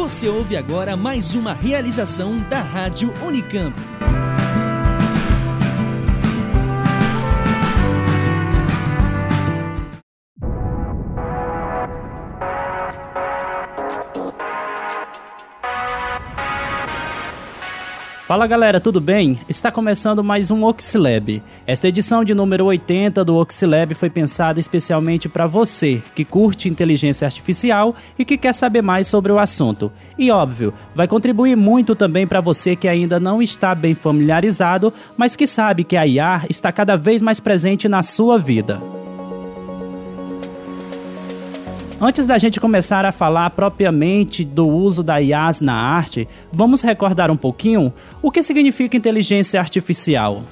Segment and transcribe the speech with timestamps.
[0.00, 3.76] Você ouve agora mais uma realização da Rádio Unicamp.
[18.30, 19.40] Fala galera, tudo bem?
[19.48, 21.42] Está começando mais um Oxilab.
[21.66, 27.26] Esta edição de número 80 do Oxilab foi pensada especialmente para você que curte inteligência
[27.26, 29.90] artificial e que quer saber mais sobre o assunto.
[30.16, 35.34] E óbvio, vai contribuir muito também para você que ainda não está bem familiarizado, mas
[35.34, 38.99] que sabe que a IA está cada vez mais presente na sua vida.
[42.02, 47.30] Antes da gente começar a falar propriamente do uso da IAS na arte, vamos recordar
[47.30, 50.42] um pouquinho o que significa inteligência artificial.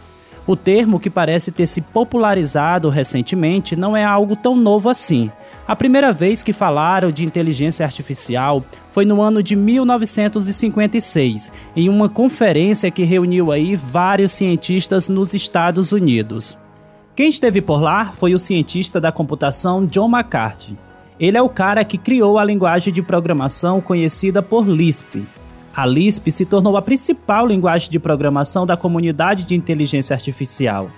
[0.46, 5.30] O termo, que parece ter se popularizado recentemente, não é algo tão novo assim.
[5.66, 12.10] A primeira vez que falaram de inteligência artificial foi no ano de 1956, em uma
[12.10, 16.58] conferência que reuniu aí vários cientistas nos Estados Unidos.
[17.16, 20.87] Quem esteve por lá foi o cientista da computação John McCarthy.
[21.18, 25.26] Ele é o cara que criou a linguagem de programação conhecida por Lisp.
[25.74, 30.90] A Lisp se tornou a principal linguagem de programação da comunidade de inteligência artificial.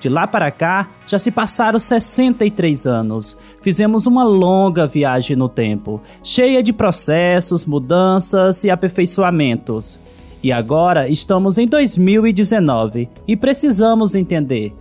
[0.00, 3.36] De lá para cá, já se passaram 63 anos.
[3.62, 9.98] Fizemos uma longa viagem no tempo, cheia de processos, mudanças e aperfeiçoamentos.
[10.42, 14.74] E agora estamos em 2019 e precisamos entender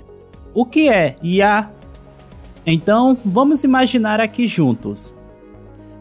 [0.54, 1.70] o que é IA
[2.66, 5.14] então, vamos imaginar aqui juntos.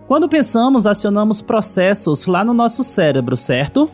[0.06, 3.90] Quando pensamos, acionamos processos lá no nosso cérebro, certo?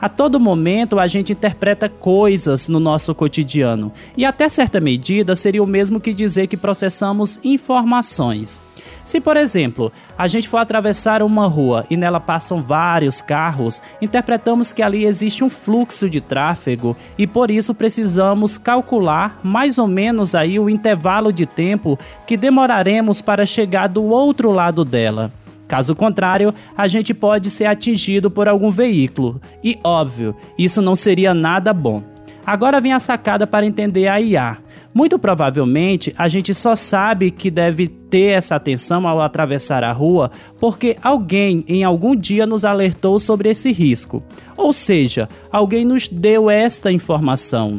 [0.00, 5.62] A todo momento a gente interpreta coisas no nosso cotidiano, e até certa medida seria
[5.62, 8.60] o mesmo que dizer que processamos informações.
[9.06, 14.72] Se, por exemplo, a gente for atravessar uma rua e nela passam vários carros, interpretamos
[14.72, 20.34] que ali existe um fluxo de tráfego e por isso precisamos calcular mais ou menos
[20.34, 21.96] aí o intervalo de tempo
[22.26, 25.30] que demoraremos para chegar do outro lado dela.
[25.68, 29.40] Caso contrário, a gente pode ser atingido por algum veículo.
[29.62, 32.02] E óbvio, isso não seria nada bom.
[32.44, 34.58] Agora vem a sacada para entender a IA.
[34.96, 40.30] Muito provavelmente a gente só sabe que deve ter essa atenção ao atravessar a rua
[40.58, 44.22] porque alguém em algum dia nos alertou sobre esse risco.
[44.56, 47.78] Ou seja, alguém nos deu esta informação.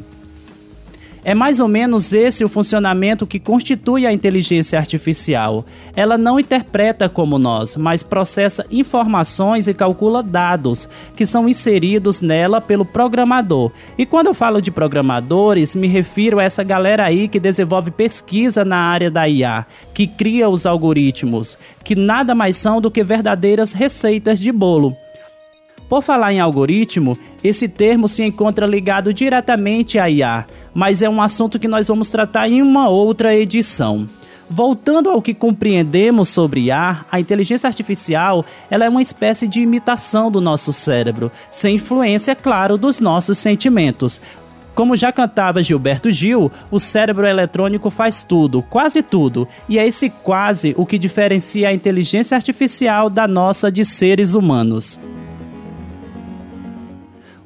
[1.27, 5.65] É mais ou menos esse o funcionamento que constitui a inteligência artificial.
[5.93, 10.87] Ela não interpreta como nós, mas processa informações e calcula dados
[11.17, 13.73] que são inseridos nela pelo programador.
[13.97, 18.63] E quando eu falo de programadores, me refiro a essa galera aí que desenvolve pesquisa
[18.63, 23.73] na área da IA, que cria os algoritmos, que nada mais são do que verdadeiras
[23.73, 24.95] receitas de bolo.
[25.89, 30.45] Por falar em algoritmo, esse termo se encontra ligado diretamente à IA
[30.77, 34.07] mas é um assunto que nós vamos tratar em uma outra edição.
[34.47, 40.29] Voltando ao que compreendemos sobre IA, a inteligência artificial ela é uma espécie de imitação
[40.29, 44.21] do nosso cérebro, sem influência, claro, dos nossos sentimentos.
[44.75, 50.11] Como já cantava Gilberto Gil, o cérebro eletrônico faz tudo, quase tudo, e é esse
[50.11, 54.99] quase o que diferencia a inteligência artificial da nossa de seres humanos.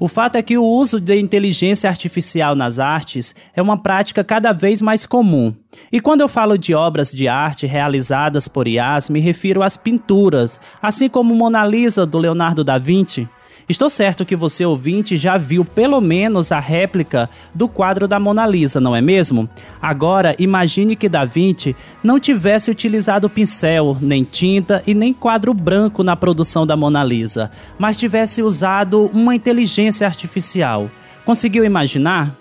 [0.03, 4.51] O fato é que o uso de inteligência artificial nas artes é uma prática cada
[4.51, 5.53] vez mais comum.
[5.91, 10.59] E quando eu falo de obras de arte realizadas por IAs, me refiro às pinturas,
[10.81, 13.29] assim como Mona Lisa do Leonardo da Vinci.
[13.71, 18.45] Estou certo que você ouvinte já viu pelo menos a réplica do quadro da Mona
[18.45, 19.47] Lisa, não é mesmo?
[19.81, 21.73] Agora, imagine que Da Vinci
[22.03, 27.49] não tivesse utilizado pincel, nem tinta e nem quadro branco na produção da Mona Lisa,
[27.79, 30.91] mas tivesse usado uma inteligência artificial.
[31.23, 32.35] Conseguiu imaginar?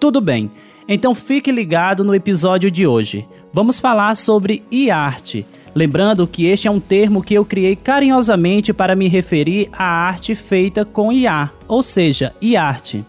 [0.00, 0.50] Tudo bem.
[0.88, 3.28] Então fique ligado no episódio de hoje.
[3.52, 8.96] Vamos falar sobre e-arte Lembrando que este é um termo que eu criei carinhosamente para
[8.96, 13.04] me referir à arte feita com IA, ou seja, e-arte.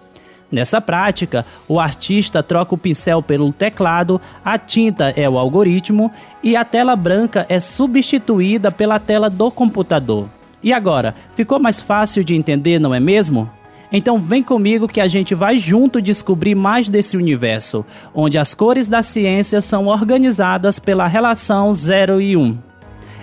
[0.51, 6.11] Nessa prática, o artista troca o pincel pelo teclado, a tinta é o algoritmo
[6.43, 10.27] e a tela branca é substituída pela tela do computador.
[10.61, 13.49] E agora, ficou mais fácil de entender, não é mesmo?
[13.91, 18.87] Então vem comigo que a gente vai junto descobrir mais desse universo, onde as cores
[18.87, 22.41] da ciência são organizadas pela relação 0 e 1.
[22.41, 22.57] Um.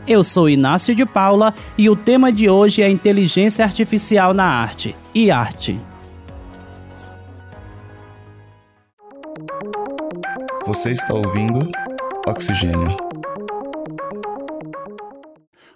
[0.07, 4.95] Eu sou Inácio de Paula e o tema de hoje é inteligência artificial na arte
[5.15, 5.79] e arte.
[10.67, 11.71] Você está ouvindo
[12.27, 13.08] Oxigênio.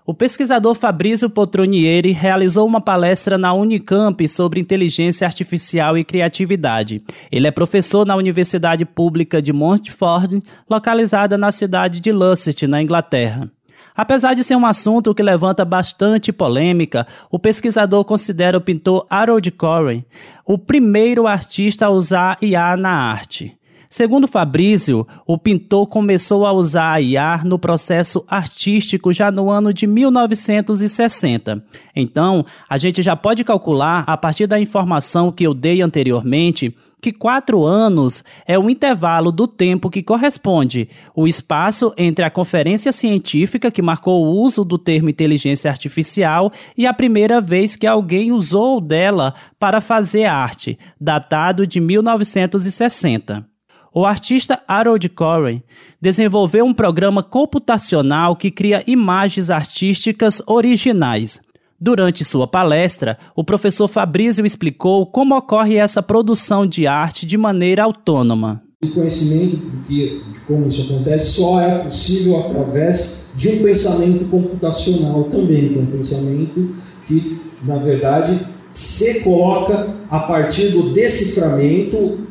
[0.05, 7.03] O pesquisador Fabrício Potronieri realizou uma palestra na Unicamp sobre inteligência artificial e criatividade.
[7.31, 13.49] Ele é professor na Universidade Pública de Montfort, localizada na cidade de Lusset, na Inglaterra.
[13.95, 19.51] Apesar de ser um assunto que levanta bastante polêmica, o pesquisador considera o pintor Harold
[19.53, 20.05] Corey
[20.45, 23.57] o primeiro artista a usar IA na arte.
[23.93, 29.71] Segundo Fabrício, o pintor começou a usar a IA no processo artístico já no ano
[29.71, 31.63] de 1960.
[31.95, 37.13] Então, a gente já pode calcular, a partir da informação que eu dei anteriormente, que
[37.13, 43.71] quatro anos é o intervalo do tempo que corresponde o espaço entre a conferência científica
[43.71, 48.81] que marcou o uso do termo inteligência artificial e a primeira vez que alguém usou
[48.81, 53.52] dela para fazer arte, datado de 1960
[53.95, 55.63] o artista Harold Corey
[56.01, 61.41] desenvolveu um programa computacional que cria imagens artísticas originais.
[61.79, 67.83] Durante sua palestra, o professor Fabrício explicou como ocorre essa produção de arte de maneira
[67.83, 68.63] autônoma.
[68.85, 69.59] O conhecimento
[69.89, 75.83] de como isso acontece só é possível através de um pensamento computacional também, que é
[75.83, 76.75] um pensamento
[77.07, 78.39] que, na verdade,
[78.73, 82.27] se coloca a partir do deciframento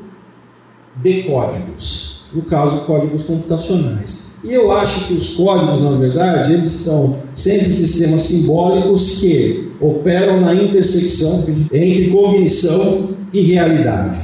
[1.02, 4.32] de códigos, no caso, códigos computacionais.
[4.44, 10.42] E eu acho que os códigos, na verdade, eles são sempre sistemas simbólicos que operam
[10.42, 14.20] na intersecção entre cognição e realidade.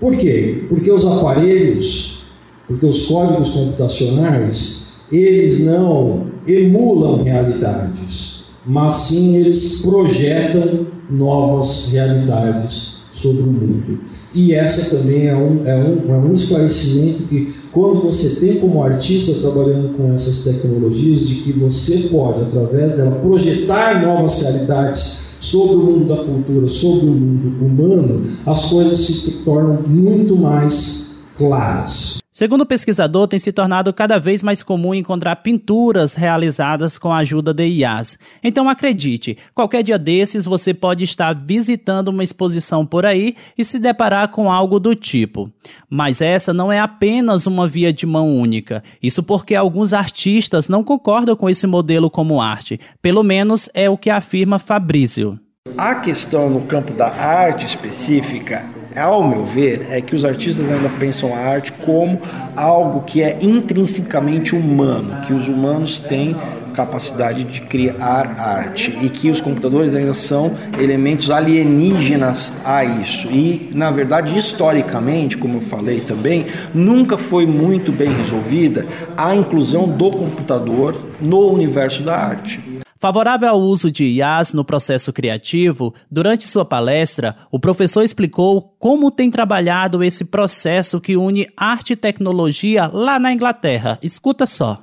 [0.00, 0.64] Por quê?
[0.68, 2.24] Porque os aparelhos,
[2.66, 13.42] porque os códigos computacionais, eles não emulam realidades, mas sim eles projetam novas realidades sobre
[13.42, 14.00] o mundo.
[14.34, 18.82] E essa também é um, é um, é um esclarecimento que, quando você tem como
[18.82, 25.76] artista trabalhando com essas tecnologias, de que você pode, através dela, projetar novas realidades sobre
[25.76, 32.19] o mundo da cultura, sobre o mundo humano, as coisas se tornam muito mais claras.
[32.40, 37.18] Segundo o pesquisador, tem se tornado cada vez mais comum encontrar pinturas realizadas com a
[37.18, 38.18] ajuda de IAs.
[38.42, 43.78] Então acredite, qualquer dia desses você pode estar visitando uma exposição por aí e se
[43.78, 45.52] deparar com algo do tipo.
[45.86, 48.82] Mas essa não é apenas uma via de mão única.
[49.02, 52.80] Isso porque alguns artistas não concordam com esse modelo como arte.
[53.02, 55.38] Pelo menos é o que afirma Fabrício.
[55.76, 58.64] A questão no campo da arte específica
[59.00, 62.20] ao meu ver, é que os artistas ainda pensam a arte como
[62.54, 66.36] algo que é intrinsecamente humano, que os humanos têm
[66.70, 73.28] capacidade de criar arte e que os computadores ainda são elementos alienígenas a isso.
[73.30, 78.86] E, na verdade, historicamente, como eu falei também, nunca foi muito bem resolvida
[79.16, 82.79] a inclusão do computador no universo da arte.
[83.00, 89.10] Favorável ao uso de IAs no processo criativo, durante sua palestra, o professor explicou como
[89.10, 93.98] tem trabalhado esse processo que une arte e tecnologia lá na Inglaterra.
[94.02, 94.82] Escuta só.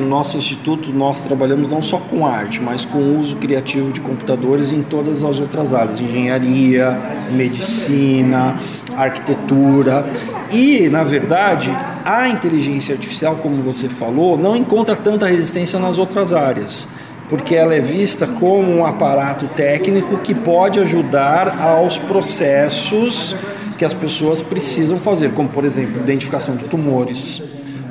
[0.00, 4.00] No nosso instituto, nós trabalhamos não só com arte, mas com o uso criativo de
[4.00, 6.92] computadores em todas as outras áreas: engenharia,
[7.32, 8.60] medicina,
[8.96, 10.04] arquitetura.
[10.52, 11.70] E, na verdade,
[12.04, 16.88] a inteligência artificial, como você falou, não encontra tanta resistência nas outras áreas
[17.28, 23.36] porque ela é vista como um aparato técnico que pode ajudar aos processos
[23.78, 27.42] que as pessoas precisam fazer, como por exemplo, identificação de tumores,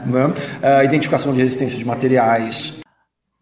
[0.06, 0.34] né?
[0.62, 2.80] a identificação de resistência de materiais.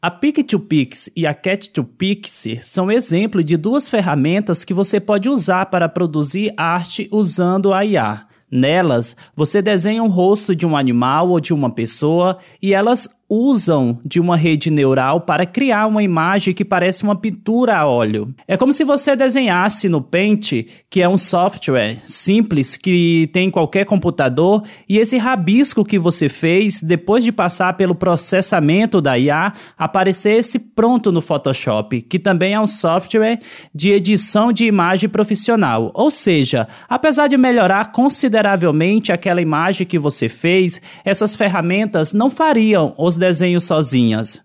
[0.02, 5.88] A Pick2Pix e a Cat2Pix são exemplos de duas ferramentas que você pode usar para
[5.88, 8.26] produzir arte usando a IA.
[8.52, 14.00] Nelas, você desenha um rosto de um animal ou de uma pessoa e elas usam
[14.06, 18.34] de uma rede neural para criar uma imagem que parece uma pintura a óleo.
[18.48, 23.52] É como se você desenhasse no Paint, que é um software simples que tem em
[23.52, 29.54] qualquer computador, e esse rabisco que você fez, depois de passar pelo processamento da IA,
[29.78, 33.40] aparecesse pronto no Photoshop, que também é um software
[33.74, 35.92] de edição de imagem profissional.
[35.94, 42.94] Ou seja, apesar de melhorar consideravelmente aquela imagem que você fez, essas ferramentas não fariam
[42.98, 44.42] os desenhos sozinhas.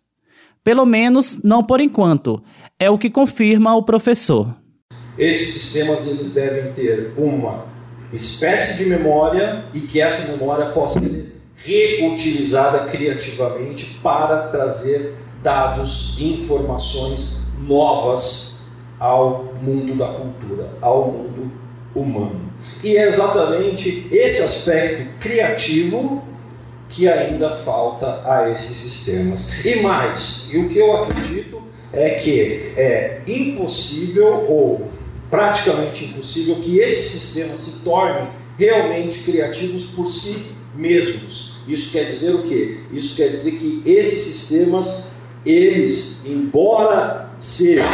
[0.63, 2.43] Pelo menos não por enquanto,
[2.79, 4.55] é o que confirma o professor.
[5.17, 7.67] Esses sistemas eles devem ter uma
[8.13, 16.35] espécie de memória e que essa memória possa ser reutilizada criativamente para trazer dados e
[16.35, 21.51] informações novas ao mundo da cultura, ao mundo
[21.95, 22.49] humano.
[22.83, 26.25] E é exatamente esse aspecto criativo
[26.89, 29.65] que ainda falta a esses sistemas.
[29.65, 34.89] E mais, e o que eu acredito é que é impossível ou
[35.31, 38.29] praticamente impossível que esses sistemas se tornem
[38.59, 41.59] realmente criativos por si mesmos.
[41.67, 42.79] Isso quer dizer o quê?
[42.93, 45.13] Isso quer dizer que esses sistemas,
[45.45, 47.85] eles, embora sejam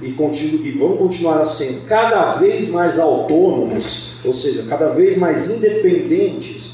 [0.00, 5.50] e, continu, e vão continuar sendo cada vez mais autônomos, ou seja, cada vez mais
[5.50, 6.73] independentes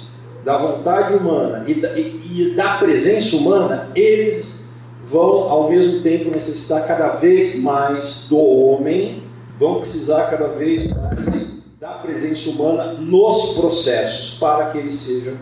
[0.51, 4.73] da vontade humana e da, e, e da presença humana, eles
[5.05, 9.23] vão ao mesmo tempo necessitar cada vez mais do homem,
[9.61, 15.35] vão precisar cada vez mais da presença humana nos processos para que eles sejam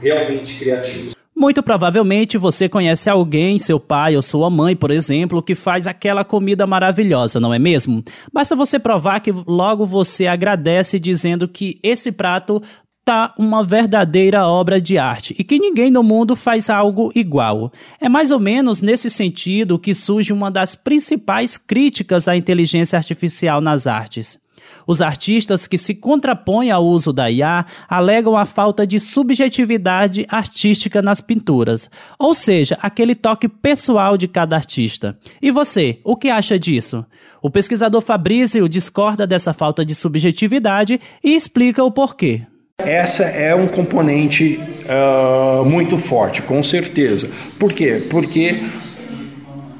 [0.00, 1.16] realmente criativos.
[1.34, 6.22] Muito provavelmente você conhece alguém, seu pai ou sua mãe, por exemplo, que faz aquela
[6.22, 8.04] comida maravilhosa, não é mesmo?
[8.30, 12.62] Basta você provar que logo você agradece dizendo que esse prato
[13.10, 17.72] tá uma verdadeira obra de arte e que ninguém no mundo faz algo igual.
[18.00, 23.60] É mais ou menos nesse sentido que surge uma das principais críticas à inteligência artificial
[23.60, 24.38] nas artes.
[24.86, 31.02] Os artistas que se contrapõem ao uso da IA alegam a falta de subjetividade artística
[31.02, 35.18] nas pinturas, ou seja, aquele toque pessoal de cada artista.
[35.42, 37.04] E você, o que acha disso?
[37.42, 42.46] O pesquisador Fabrício discorda dessa falta de subjetividade e explica o porquê.
[42.90, 47.30] Essa é um componente uh, muito forte, com certeza.
[47.56, 48.02] Por quê?
[48.10, 48.64] Porque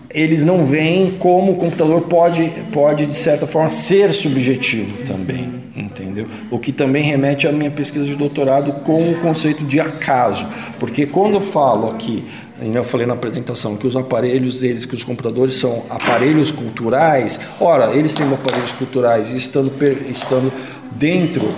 [0.09, 6.29] eles não veem como o computador pode, pode de certa forma, ser subjetivo também, entendeu?
[6.53, 10.47] O que também remete à minha pesquisa de doutorado com o conceito de acaso,
[10.79, 12.23] porque quando eu falo aqui,
[12.63, 17.93] eu falei na apresentação que os aparelhos deles, que os computadores são aparelhos culturais, ora,
[17.93, 19.73] eles sendo aparelhos culturais e estando,
[20.09, 20.53] estando
[20.93, 21.55] dentro,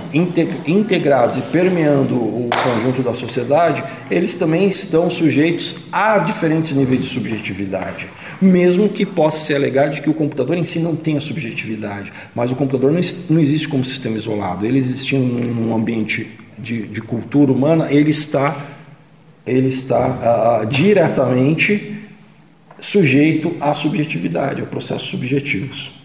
[0.67, 7.07] integrados e permeando o conjunto da sociedade, eles também estão sujeitos a diferentes níveis de
[7.07, 8.09] subjetividade.
[8.41, 12.51] Mesmo que possa se alegar de que o computador em si não tenha subjetividade, mas
[12.51, 14.67] o computador não, não existe como sistema isolado.
[14.67, 18.57] Ele existindo num ambiente de, de cultura humana, ele está,
[19.47, 21.99] ele está uh, diretamente
[22.81, 26.02] sujeito à subjetividade, a processos subjetivos.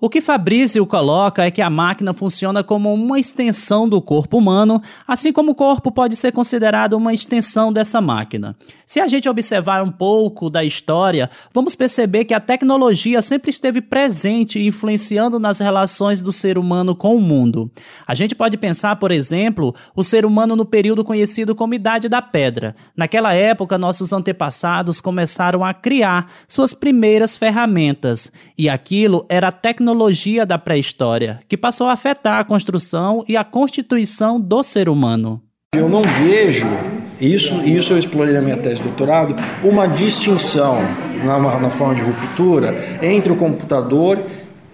[0.00, 4.80] O que Fabrício coloca é que a máquina funciona como uma extensão do corpo humano,
[5.04, 8.54] assim como o corpo pode ser considerado uma extensão dessa máquina.
[8.86, 13.80] Se a gente observar um pouco da história, vamos perceber que a tecnologia sempre esteve
[13.80, 17.68] presente e influenciando nas relações do ser humano com o mundo.
[18.06, 22.22] A gente pode pensar, por exemplo, o ser humano no período conhecido como Idade da
[22.22, 22.76] Pedra.
[22.96, 29.87] Naquela época, nossos antepassados começaram a criar suas primeiras ferramentas, e aquilo era a tecnologia
[29.88, 35.40] tecnologia da pré-história, que passou a afetar a construção e a constituição do ser humano.
[35.74, 36.66] Eu não vejo,
[37.18, 40.76] isso, isso eu explorei na minha tese de doutorado, uma distinção
[41.24, 44.18] na, na forma de ruptura entre o computador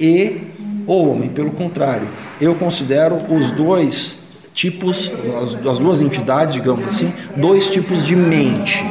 [0.00, 0.40] e
[0.85, 1.28] o homem.
[1.28, 2.09] Pelo contrário,
[2.40, 4.18] eu considero os dois
[4.52, 8.85] tipos, as, as duas entidades, digamos assim, dois tipos de mente.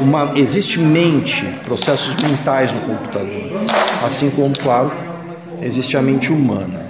[0.00, 3.52] Uma, existe mente, processos mentais no computador,
[4.04, 4.92] assim como, claro,
[5.62, 6.88] existe a mente humana.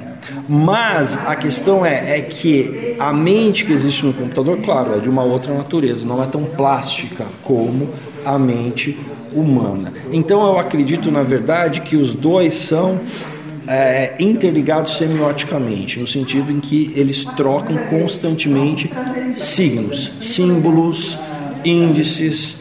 [0.48, 5.08] Mas a questão é, é que a mente que existe no computador, claro, é de
[5.08, 7.90] uma outra natureza, não é tão plástica como
[8.24, 8.98] a mente
[9.32, 9.92] humana.
[10.12, 13.00] Então eu acredito, na verdade, que os dois são
[13.66, 18.90] é, interligados semioticamente, no sentido em que eles trocam constantemente
[19.36, 21.18] signos, símbolos,
[21.64, 22.57] índices,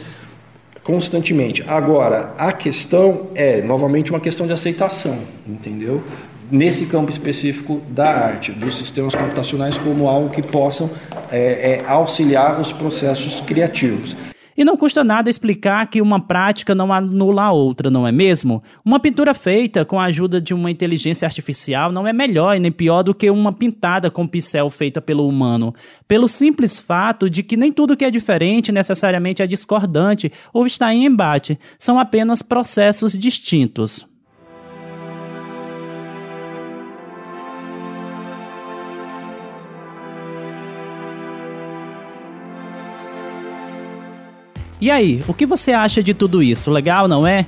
[0.88, 1.62] constantemente.
[1.68, 6.02] Agora, a questão é, novamente, uma questão de aceitação, entendeu?
[6.50, 10.90] Nesse campo específico da arte, dos sistemas computacionais, como algo que possam
[11.30, 14.16] é, é, auxiliar os processos criativos.
[14.58, 18.60] E não custa nada explicar que uma prática não anula a outra, não é mesmo?
[18.84, 22.72] Uma pintura feita com a ajuda de uma inteligência artificial não é melhor e nem
[22.72, 25.72] pior do que uma pintada com pincel feita pelo humano,
[26.08, 30.92] pelo simples fato de que nem tudo que é diferente necessariamente é discordante ou está
[30.92, 34.04] em embate, são apenas processos distintos.
[44.80, 46.70] E aí, o que você acha de tudo isso?
[46.70, 47.46] Legal, não é?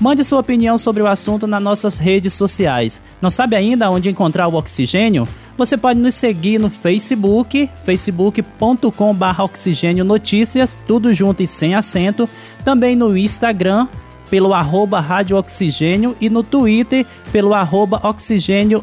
[0.00, 3.00] Mande sua opinião sobre o assunto nas nossas redes sociais.
[3.20, 5.28] Não sabe ainda onde encontrar o oxigênio?
[5.56, 12.28] Você pode nos seguir no Facebook, facebook.com.br oxigênio notícias, tudo junto e sem acento.
[12.64, 13.86] Também no Instagram,
[14.30, 18.82] pelo arroba Rádio Oxigênio e no Twitter, pelo arroba Oxigênio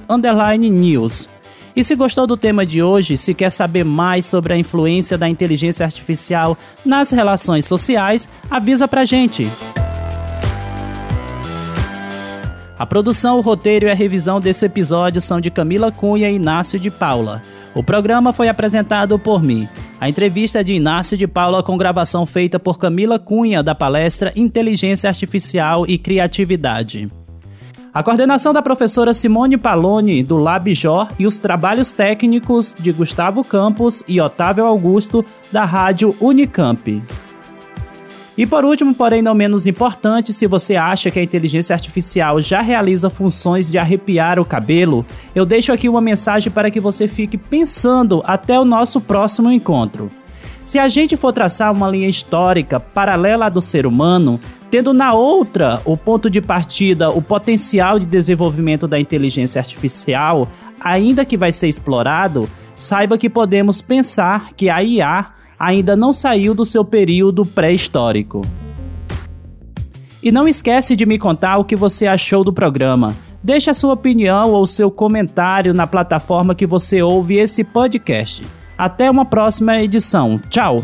[0.71, 1.27] News.
[1.75, 5.29] E se gostou do tema de hoje, se quer saber mais sobre a influência da
[5.29, 9.47] inteligência artificial nas relações sociais, avisa pra gente.
[12.77, 16.79] A produção, o roteiro e a revisão desse episódio são de Camila Cunha e Inácio
[16.79, 17.41] de Paula.
[17.75, 19.67] O programa foi apresentado por mim.
[19.99, 24.31] A entrevista é de Inácio de Paula com gravação feita por Camila Cunha da palestra
[24.33, 27.11] Inteligência Artificial e Criatividade.
[27.91, 34.03] A coordenação da professora Simone Paloni, do LabJor, e os trabalhos técnicos de Gustavo Campos
[34.07, 37.01] e Otávio Augusto, da Rádio Unicamp.
[38.37, 42.61] E por último, porém não menos importante, se você acha que a inteligência artificial já
[42.61, 45.03] realiza funções de arrepiar o cabelo,
[45.33, 50.09] eu deixo aqui uma mensagem para que você fique pensando até o nosso próximo encontro.
[50.63, 55.13] Se a gente for traçar uma linha histórica paralela à do ser humano, tendo na
[55.13, 60.47] outra o ponto de partida, o potencial de desenvolvimento da inteligência artificial,
[60.79, 65.27] ainda que vai ser explorado, saiba que podemos pensar que a IA
[65.59, 68.41] ainda não saiu do seu período pré-histórico.
[70.21, 73.15] E não esquece de me contar o que você achou do programa.
[73.41, 78.45] Deixe a sua opinião ou seu comentário na plataforma que você ouve esse podcast.
[78.77, 80.39] Até uma próxima edição.
[80.49, 80.83] Tchau!